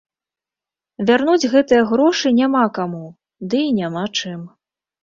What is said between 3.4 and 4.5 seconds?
ды і няма чым.